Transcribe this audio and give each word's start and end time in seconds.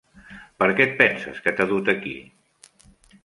Per 0.61 0.69
què 0.79 0.85
et 0.85 0.95
penses 1.01 1.37
que 1.47 1.53
t'he 1.59 1.69
dut 1.73 1.91
aquí? 1.93 2.13